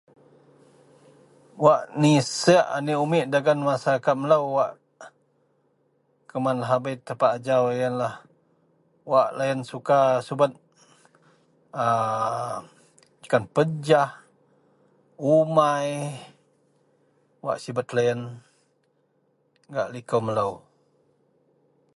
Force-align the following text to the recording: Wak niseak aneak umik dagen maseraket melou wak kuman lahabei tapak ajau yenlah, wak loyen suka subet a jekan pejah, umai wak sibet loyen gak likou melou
Wak 1.63 1.81
niseak 2.01 2.67
aneak 2.75 3.01
umik 3.05 3.25
dagen 3.33 3.59
maseraket 3.67 4.17
melou 4.19 4.45
wak 4.57 4.71
kuman 6.29 6.57
lahabei 6.61 6.95
tapak 7.07 7.31
ajau 7.37 7.63
yenlah, 7.79 8.15
wak 9.11 9.29
loyen 9.37 9.59
suka 9.71 9.99
subet 10.27 10.51
a 11.83 11.85
jekan 13.21 13.43
pejah, 13.55 14.09
umai 15.35 15.87
wak 17.45 17.57
sibet 17.63 17.87
loyen 17.95 18.21
gak 19.73 19.91
likou 19.93 20.21
melou 20.27 20.53